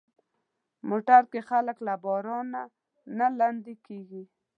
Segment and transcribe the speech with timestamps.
[0.89, 2.61] موټر کې خلک له بارانه
[3.17, 4.23] نه لندي کېږي.